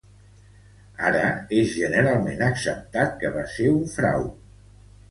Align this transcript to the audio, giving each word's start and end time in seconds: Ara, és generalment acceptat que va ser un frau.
Ara, 1.09 1.21
és 1.59 1.75
generalment 1.83 2.43
acceptat 2.49 3.17
que 3.23 3.33
va 3.39 3.47
ser 3.57 3.73
un 3.79 3.87
frau. 3.97 4.31